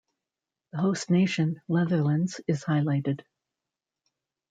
[0.71, 3.21] The host nation, Netherlands, is highlighted.